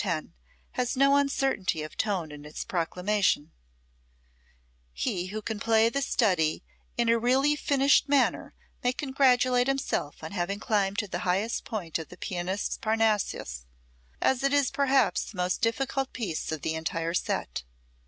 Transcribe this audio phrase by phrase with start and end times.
[0.03, 0.33] 10,
[0.71, 3.51] has no uncertainty of tone in its proclamation:
[4.93, 6.63] He who can play this study
[6.97, 11.99] in a really finished manner may congratulate himself on having climbed to the highest point
[11.99, 13.67] of the pianist's Parnassus,
[14.19, 17.61] as it is perhaps the most difficult piece of the entire set.